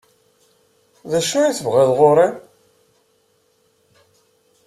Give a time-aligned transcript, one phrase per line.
[1.11, 2.27] D acu i tebɣiḍ ɣur-i?